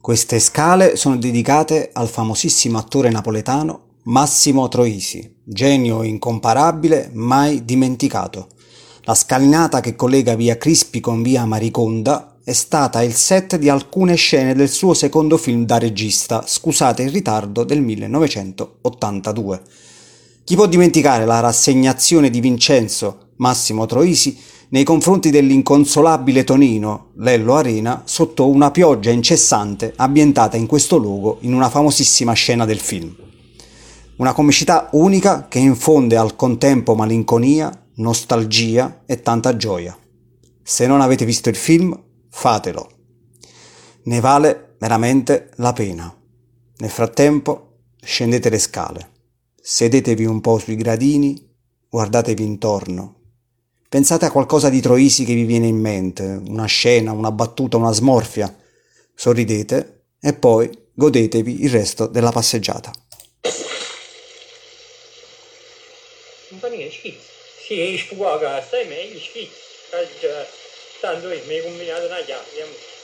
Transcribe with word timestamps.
Queste 0.00 0.40
scale 0.40 0.96
sono 0.96 1.18
dedicate 1.18 1.90
al 1.92 2.08
famosissimo 2.08 2.78
attore 2.78 3.10
napoletano 3.10 3.98
Massimo 4.04 4.66
Troisi, 4.68 5.36
genio 5.44 6.02
incomparabile, 6.02 7.10
mai 7.12 7.66
dimenticato. 7.66 8.48
La 9.02 9.14
scalinata 9.14 9.80
che 9.80 9.96
collega 9.96 10.36
via 10.36 10.56
Crispi 10.56 11.00
con 11.00 11.20
via 11.20 11.44
Mariconda 11.44 12.38
è 12.42 12.54
stata 12.54 13.02
il 13.02 13.12
set 13.12 13.58
di 13.58 13.68
alcune 13.68 14.14
scene 14.14 14.54
del 14.54 14.70
suo 14.70 14.94
secondo 14.94 15.36
film 15.36 15.66
da 15.66 15.76
regista, 15.76 16.44
scusate 16.46 17.02
il 17.02 17.10
ritardo, 17.10 17.62
del 17.62 17.82
1982. 17.82 19.62
Chi 20.44 20.54
può 20.54 20.66
dimenticare 20.66 21.26
la 21.26 21.40
rassegnazione 21.40 22.30
di 22.30 22.40
Vincenzo 22.40 23.32
Massimo 23.36 23.84
Troisi 23.84 24.36
nei 24.70 24.84
confronti 24.84 25.30
dell'inconsolabile 25.30 26.44
Tonino, 26.44 27.10
Lello 27.16 27.56
Arena, 27.56 28.02
sotto 28.04 28.48
una 28.48 28.70
pioggia 28.70 29.10
incessante 29.10 29.92
ambientata 29.96 30.56
in 30.56 30.66
questo 30.66 30.96
luogo 30.96 31.38
in 31.40 31.54
una 31.54 31.68
famosissima 31.68 32.32
scena 32.34 32.64
del 32.64 32.78
film. 32.78 33.14
Una 34.16 34.32
comicità 34.32 34.88
unica 34.92 35.48
che 35.48 35.58
infonde 35.58 36.16
al 36.16 36.36
contempo 36.36 36.94
malinconia, 36.94 37.86
nostalgia 37.96 39.02
e 39.06 39.22
tanta 39.22 39.56
gioia. 39.56 39.96
Se 40.62 40.86
non 40.86 41.00
avete 41.00 41.24
visto 41.24 41.48
il 41.48 41.56
film, 41.56 41.98
fatelo. 42.28 42.90
Ne 44.04 44.20
vale 44.20 44.76
veramente 44.78 45.50
la 45.56 45.72
pena. 45.72 46.14
Nel 46.76 46.90
frattempo, 46.90 47.78
scendete 48.00 48.48
le 48.48 48.58
scale, 48.58 49.10
sedetevi 49.60 50.24
un 50.24 50.40
po' 50.40 50.58
sui 50.58 50.76
gradini, 50.76 51.48
guardatevi 51.88 52.44
intorno 52.44 53.19
Pensate 53.90 54.24
a 54.24 54.30
qualcosa 54.30 54.68
di 54.70 54.80
Troisi 54.80 55.24
che 55.24 55.34
vi 55.34 55.42
viene 55.42 55.66
in 55.66 55.76
mente, 55.76 56.22
una 56.22 56.66
scena, 56.66 57.10
una 57.10 57.32
battuta, 57.32 57.76
una 57.76 57.90
smorfia. 57.90 58.56
Sorridete 59.12 60.04
e 60.20 60.32
poi 60.32 60.70
godetevi 60.94 61.64
il 61.64 61.70
resto 61.70 62.06
della 62.06 62.30
passeggiata. 62.30 62.92
Sì, 67.66 67.98
spuaga, 67.98 68.62
stai 68.62 68.86
meglio 68.86 69.18
schifo. 69.18 69.56
Tanto 71.00 71.26
mi 71.26 71.34
hai 71.34 71.62
combinato 71.64 72.06
una 72.06 72.22
chiave. 72.24 72.99